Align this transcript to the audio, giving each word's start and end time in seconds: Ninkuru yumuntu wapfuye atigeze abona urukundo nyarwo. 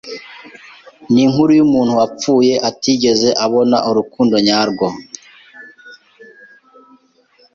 Ninkuru 1.13 1.51
yumuntu 1.59 1.91
wapfuye 1.99 2.53
atigeze 2.69 3.29
abona 3.45 3.77
urukundo 3.89 4.35
nyarwo. 4.45 4.87